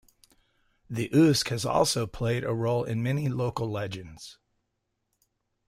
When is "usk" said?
1.13-1.49